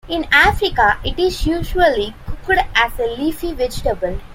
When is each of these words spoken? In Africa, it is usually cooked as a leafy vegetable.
In 0.09 0.25
Africa, 0.31 0.97
it 1.03 1.19
is 1.19 1.45
usually 1.45 2.15
cooked 2.43 2.59
as 2.73 2.97
a 2.99 3.03
leafy 3.17 3.53
vegetable. 3.53 4.19